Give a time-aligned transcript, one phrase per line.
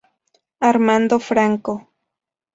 [0.69, 1.73] Armando Franco.